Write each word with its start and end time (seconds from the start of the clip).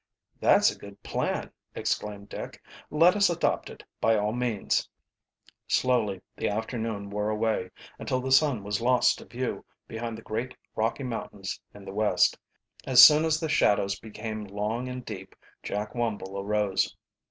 "That's 0.39 0.71
a 0.71 0.79
good 0.79 1.03
plan," 1.03 1.51
exclaimed 1.75 2.29
Dick. 2.29 2.59
"Let 2.89 3.15
us 3.15 3.29
adopt 3.29 3.69
it, 3.69 3.83
by 3.99 4.15
all 4.17 4.33
means." 4.33 4.89
Slowly 5.67 6.21
the 6.35 6.49
afternoon 6.49 7.11
wore 7.11 7.29
away, 7.29 7.69
until 7.99 8.19
the 8.19 8.31
sun 8.31 8.63
was 8.63 8.81
lost 8.81 9.19
to 9.19 9.25
view 9.25 9.63
behind 9.87 10.17
the 10.17 10.23
great 10.23 10.57
Rocky 10.75 11.03
Mountains 11.03 11.61
in 11.71 11.85
the 11.85 11.93
west. 11.93 12.35
As 12.87 13.05
soon 13.05 13.25
as 13.25 13.39
the 13.39 13.47
shadows 13.47 13.99
became 13.99 14.45
long 14.45 14.87
and 14.89 15.05
deep 15.05 15.35
Jack 15.61 15.93
Wumble 15.93 16.35
arose. 16.43 16.97